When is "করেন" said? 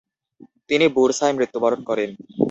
1.83-2.09